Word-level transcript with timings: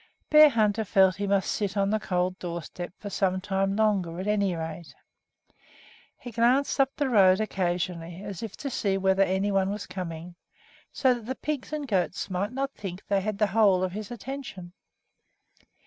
Bearhunter 0.31 0.83
felt 0.83 1.13
that 1.13 1.19
he 1.19 1.27
must 1.27 1.51
sit 1.51 1.77
on 1.77 1.91
the 1.91 1.99
cold 1.99 2.39
doorstep 2.39 2.91
for 2.97 3.11
some 3.11 3.39
time 3.39 3.75
longer, 3.75 4.19
at 4.19 4.25
any 4.25 4.55
rate. 4.55 4.95
He 6.17 6.31
glanced 6.31 6.79
up 6.79 6.95
the 6.95 7.07
road 7.07 7.39
occasionally 7.39 8.23
as 8.23 8.41
if 8.41 8.57
to 8.57 8.71
see 8.71 8.97
whether 8.97 9.21
any 9.21 9.51
one 9.51 9.69
was 9.69 9.85
coming, 9.85 10.33
so 10.91 11.13
that 11.13 11.27
the 11.27 11.35
pigs 11.35 11.71
and 11.71 11.87
goats 11.87 12.31
might 12.31 12.51
not 12.51 12.73
think 12.73 13.05
they 13.05 13.21
had 13.21 13.37
the 13.37 13.45
whole 13.53 13.83
of 13.83 13.91
his 13.91 14.09
attention. 14.09 14.73